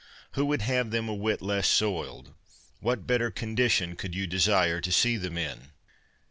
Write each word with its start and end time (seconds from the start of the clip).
Who 0.31 0.47
would 0.47 0.63
have 0.63 0.89
them 0.89 1.07
a 1.07 1.13
whit 1.13 1.43
less 1.43 1.67
soiled? 1.67 2.33
What 2.79 3.05
better 3.05 3.29
condition 3.29 3.95
could 3.95 4.15
you 4.15 4.25
desire 4.25 4.81
to 4.81 4.91
see 4.91 5.15
them 5.15 5.37
in? 5.37 5.73